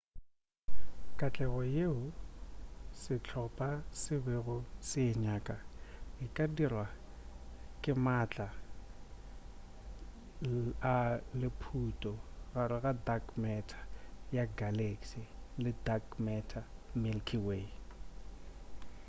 [1.19, 1.99] katlego yeo
[3.01, 3.69] sehlopa
[4.01, 5.55] se bego se e nyaka
[6.23, 6.85] e ka dirwa
[7.81, 8.47] ke maatla
[10.93, 10.95] a
[11.39, 12.11] lephuto
[12.53, 13.81] gare ga dark matter
[14.35, 15.23] ya galaxy
[15.63, 16.63] le dark matter
[17.01, 17.65] milky way